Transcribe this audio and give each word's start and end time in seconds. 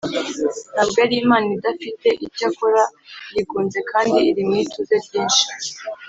ntabwo 0.73 0.97
ari 1.05 1.15
imana 1.23 1.47
idafite 1.57 2.07
icyo 2.25 2.45
ikora, 2.51 2.83
yigunze 3.33 3.79
kandi 3.91 4.17
iri 4.29 4.41
mu 4.47 4.53
ituze 4.63 4.95
ryinshi 5.05 5.45